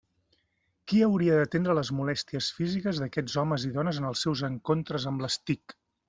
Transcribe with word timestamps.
Qui 0.91 1.01
hauria 1.07 1.33
d'atendre 1.39 1.75
les 1.79 1.91
molèsties 1.97 2.47
físiques 2.59 3.01
d'aquests 3.03 3.35
homes 3.41 3.67
i 3.69 3.73
dones 3.75 3.99
en 4.01 4.07
els 4.13 4.23
seus 4.27 4.41
encontres 4.49 5.07
amb 5.13 5.25
les 5.27 5.37
TIC? 5.51 5.77